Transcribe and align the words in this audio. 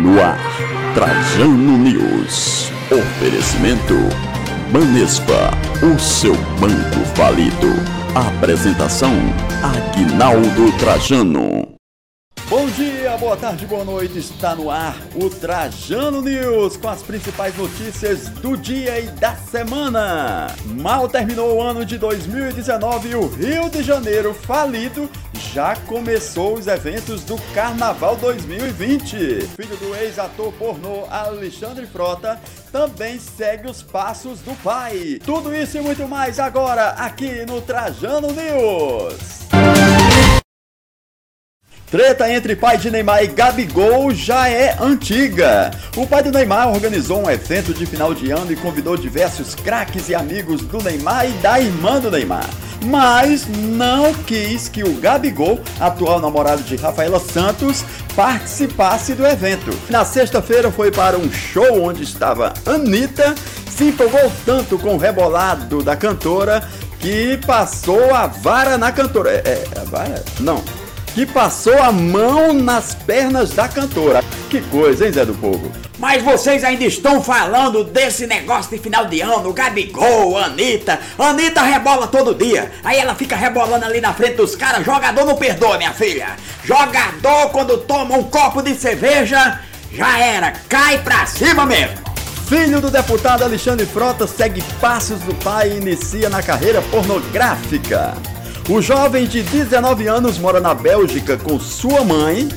No 0.00 0.18
ar, 0.18 0.40
Trajano 0.94 1.76
News. 1.76 2.72
Oferecimento 2.90 3.94
Banespa, 4.72 5.50
o 5.84 5.98
seu 5.98 6.34
banco 6.58 7.04
falido. 7.14 7.68
Apresentação 8.14 9.12
Aguinaldo 9.62 10.72
Trajano. 10.78 11.69
Bom 12.50 12.66
dia, 12.66 13.16
boa 13.16 13.36
tarde, 13.36 13.64
boa 13.64 13.84
noite. 13.84 14.18
Está 14.18 14.56
no 14.56 14.72
ar 14.72 14.96
o 15.14 15.30
Trajano 15.30 16.20
News 16.20 16.76
com 16.76 16.88
as 16.88 17.00
principais 17.00 17.56
notícias 17.56 18.28
do 18.28 18.56
dia 18.56 18.98
e 18.98 19.06
da 19.06 19.36
semana. 19.36 20.48
Mal 20.66 21.08
terminou 21.08 21.56
o 21.56 21.62
ano 21.62 21.84
de 21.84 21.96
2019 21.96 23.10
e 23.10 23.14
o 23.14 23.28
Rio 23.28 23.70
de 23.70 23.84
Janeiro 23.84 24.34
falido 24.34 25.08
já 25.52 25.76
começou 25.86 26.54
os 26.54 26.66
eventos 26.66 27.22
do 27.22 27.38
Carnaval 27.54 28.16
2020. 28.16 29.46
Filho 29.56 29.76
do 29.76 29.94
ex-ator 29.94 30.52
pornô 30.54 31.04
Alexandre 31.08 31.86
Frota 31.86 32.40
também 32.72 33.20
segue 33.20 33.70
os 33.70 33.80
passos 33.80 34.40
do 34.40 34.60
pai. 34.60 35.20
Tudo 35.24 35.54
isso 35.54 35.78
e 35.78 35.80
muito 35.80 36.08
mais 36.08 36.40
agora 36.40 36.88
aqui 36.94 37.46
no 37.46 37.62
Trajano 37.62 38.32
News. 38.32 39.40
Treta 41.90 42.30
entre 42.30 42.54
pai 42.54 42.78
de 42.78 42.88
Neymar 42.88 43.24
e 43.24 43.26
Gabigol 43.26 44.14
já 44.14 44.48
é 44.48 44.76
antiga. 44.80 45.72
O 45.96 46.06
pai 46.06 46.22
do 46.22 46.30
Neymar 46.30 46.68
organizou 46.68 47.24
um 47.24 47.28
evento 47.28 47.74
de 47.74 47.84
final 47.84 48.14
de 48.14 48.30
ano 48.30 48.52
e 48.52 48.56
convidou 48.56 48.96
diversos 48.96 49.56
craques 49.56 50.08
e 50.08 50.14
amigos 50.14 50.60
do 50.60 50.80
Neymar 50.80 51.28
e 51.28 51.32
da 51.38 51.58
irmã 51.58 51.98
do 51.98 52.08
Neymar. 52.08 52.48
Mas 52.86 53.44
não 53.48 54.14
quis 54.14 54.68
que 54.68 54.84
o 54.84 54.94
Gabigol, 55.00 55.58
atual 55.80 56.20
namorado 56.20 56.62
de 56.62 56.76
Rafaela 56.76 57.18
Santos, 57.18 57.84
participasse 58.14 59.14
do 59.14 59.26
evento. 59.26 59.76
Na 59.90 60.04
sexta-feira 60.04 60.70
foi 60.70 60.92
para 60.92 61.18
um 61.18 61.30
show 61.32 61.82
onde 61.82 62.04
estava 62.04 62.54
Anitta, 62.64 63.34
se 63.68 63.88
empolgou 63.88 64.30
tanto 64.46 64.78
com 64.78 64.94
o 64.94 64.98
rebolado 64.98 65.82
da 65.82 65.96
cantora 65.96 66.62
que 67.00 67.36
passou 67.44 68.14
a 68.14 68.28
vara 68.28 68.78
na 68.78 68.92
cantora. 68.92 69.30
É, 69.32 69.64
é 69.74 69.80
a 69.80 69.84
vara? 69.84 70.24
Não 70.38 70.62
que 71.14 71.26
passou 71.26 71.80
a 71.82 71.90
mão 71.90 72.52
nas 72.52 72.94
pernas 72.94 73.50
da 73.50 73.68
cantora. 73.68 74.22
Que 74.48 74.60
coisa, 74.62 75.06
hein, 75.06 75.12
Zé 75.12 75.24
do 75.24 75.34
Povo? 75.34 75.70
Mas 75.98 76.22
vocês 76.22 76.64
ainda 76.64 76.84
estão 76.84 77.22
falando 77.22 77.84
desse 77.84 78.26
negócio 78.26 78.70
de 78.70 78.82
final 78.82 79.06
de 79.06 79.20
ano, 79.20 79.52
Gabigol, 79.52 80.38
Anitta. 80.38 80.98
Anitta 81.18 81.60
rebola 81.62 82.06
todo 82.06 82.34
dia. 82.34 82.70
Aí 82.82 82.98
ela 82.98 83.14
fica 83.14 83.36
rebolando 83.36 83.84
ali 83.84 84.00
na 84.00 84.14
frente 84.14 84.36
dos 84.36 84.56
caras. 84.56 84.84
Jogador 84.84 85.26
não 85.26 85.36
perdoa, 85.36 85.76
minha 85.76 85.92
filha. 85.92 86.36
Jogador, 86.64 87.50
quando 87.50 87.76
toma 87.78 88.16
um 88.16 88.24
copo 88.24 88.62
de 88.62 88.74
cerveja, 88.74 89.60
já 89.92 90.18
era. 90.18 90.52
Cai 90.68 90.98
pra 90.98 91.26
cima 91.26 91.66
mesmo. 91.66 91.98
Filho 92.48 92.80
do 92.80 92.90
deputado 92.90 93.44
Alexandre 93.44 93.86
Frota 93.86 94.26
segue 94.26 94.62
passos 94.80 95.20
do 95.20 95.34
pai 95.34 95.70
e 95.70 95.76
inicia 95.76 96.28
na 96.28 96.42
carreira 96.42 96.80
pornográfica. 96.82 98.14
O 98.68 98.80
jovem 98.80 99.26
de 99.26 99.42
19 99.42 100.06
anos 100.06 100.38
mora 100.38 100.60
na 100.60 100.74
Bélgica 100.74 101.36
com 101.36 101.58
sua 101.58 102.04
mãe 102.04 102.48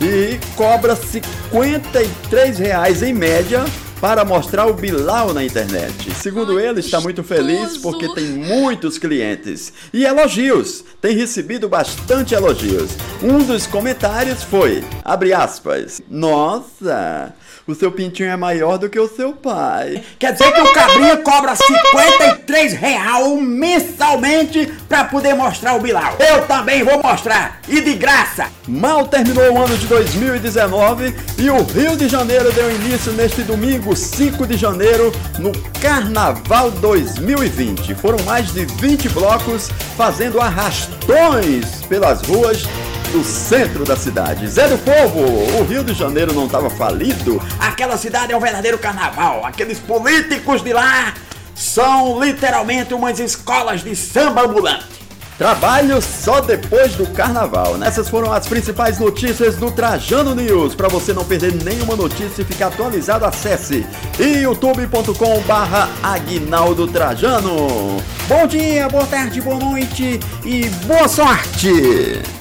e 0.00 0.38
cobra 0.56 0.96
53 0.96 2.58
reais 2.58 3.02
em 3.02 3.12
média 3.12 3.64
para 4.00 4.24
mostrar 4.24 4.66
o 4.66 4.72
Bilal 4.72 5.34
na 5.34 5.44
internet. 5.44 6.10
Segundo 6.14 6.58
ele, 6.58 6.80
está 6.80 7.00
muito 7.00 7.22
feliz 7.22 7.76
porque 7.76 8.08
tem 8.14 8.24
muitos 8.28 8.96
clientes 8.96 9.72
e 9.92 10.04
elogios. 10.04 10.82
Tem 11.00 11.14
recebido 11.14 11.68
bastante 11.68 12.34
elogios. 12.34 12.92
Um 13.22 13.44
dos 13.44 13.66
comentários 13.66 14.42
foi, 14.42 14.82
abre 15.04 15.34
aspas, 15.34 16.00
nossa, 16.08 17.34
o 17.70 17.74
seu 17.74 17.92
pintinho 17.92 18.30
é 18.30 18.36
maior 18.36 18.78
do 18.78 18.88
que 18.88 18.98
o 18.98 19.08
seu 19.08 19.32
pai. 19.32 20.02
Quer 20.18 20.32
dizer 20.32 20.52
que 20.52 20.60
o 20.60 20.72
cabrinha 20.72 21.16
cobra 21.18 21.54
53 21.54 22.72
real 22.74 23.36
mensalmente 23.36 24.72
para 24.88 25.04
poder 25.04 25.34
mostrar 25.34 25.74
o 25.74 25.80
Bilal. 25.80 26.16
Eu 26.18 26.46
também 26.46 26.82
vou 26.82 27.02
mostrar, 27.02 27.60
e 27.68 27.80
de 27.80 27.94
graça. 27.94 28.46
Mal 28.66 29.06
terminou 29.06 29.52
o 29.52 29.62
ano 29.62 29.76
de 29.76 29.86
2019 29.86 31.14
e 31.38 31.50
o 31.50 31.62
Rio 31.62 31.96
de 31.96 32.08
Janeiro 32.08 32.52
deu 32.52 32.70
início 32.70 33.12
neste 33.12 33.42
domingo, 33.42 33.94
5 33.94 34.46
de 34.46 34.56
janeiro, 34.56 35.12
no 35.38 35.52
Carnaval 35.80 36.70
2020. 36.70 37.94
Foram 37.94 38.22
mais 38.24 38.52
de 38.52 38.64
20 38.64 39.08
blocos 39.10 39.70
fazendo 39.96 40.40
arrastões 40.40 41.82
pelas 41.88 42.22
ruas 42.22 42.64
do 43.12 43.24
centro 43.24 43.84
da 43.84 43.96
cidade. 43.96 44.46
Zé 44.46 44.68
do 44.68 44.78
Povo, 44.78 45.20
o 45.58 45.64
Rio 45.64 45.82
de 45.82 45.92
Janeiro 45.92 46.32
não 46.32 46.46
estava 46.46 46.70
falido? 46.70 47.42
Aquela 47.58 47.96
cidade 47.96 48.32
é 48.32 48.36
um 48.36 48.40
verdadeiro 48.40 48.78
carnaval. 48.78 49.44
Aqueles 49.44 49.78
políticos 49.78 50.62
de 50.62 50.72
lá 50.72 51.14
são 51.54 52.22
literalmente 52.22 52.94
umas 52.94 53.18
escolas 53.18 53.82
de 53.82 53.94
samba 53.96 54.42
ambulante. 54.42 55.00
Trabalho 55.36 56.00
só 56.02 56.40
depois 56.40 56.94
do 56.94 57.06
carnaval. 57.06 57.82
Essas 57.82 58.10
foram 58.10 58.30
as 58.30 58.46
principais 58.46 58.98
notícias 58.98 59.56
do 59.56 59.70
Trajano 59.70 60.34
News. 60.34 60.74
Para 60.74 60.88
você 60.88 61.12
não 61.12 61.24
perder 61.24 61.54
nenhuma 61.64 61.96
notícia 61.96 62.42
e 62.42 62.44
ficar 62.44 62.66
atualizado, 62.66 63.24
acesse 63.24 63.86
youtube.com 64.18 65.40
barra 65.46 65.88
Aguinaldo 66.02 66.86
Trajano. 66.86 68.02
Bom 68.28 68.46
dia, 68.46 68.88
boa 68.88 69.06
tarde, 69.06 69.40
boa 69.40 69.58
noite 69.58 70.20
e 70.44 70.68
boa 70.86 71.08
sorte! 71.08 72.39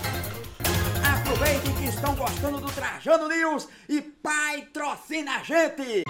Trajano 2.89 3.27
News 3.27 3.67
e 3.87 4.01
patrocina 4.01 5.37
a 5.37 5.43
gente! 5.43 6.03